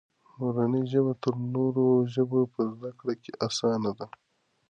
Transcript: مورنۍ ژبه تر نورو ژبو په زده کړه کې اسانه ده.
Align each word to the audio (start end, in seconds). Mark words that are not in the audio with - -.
مورنۍ 0.37 0.83
ژبه 0.91 1.13
تر 1.23 1.33
نورو 1.55 1.85
ژبو 2.13 2.39
په 2.53 2.61
زده 2.73 2.91
کړه 2.99 3.13
کې 3.23 3.31
اسانه 3.47 3.91
ده. 3.97 4.07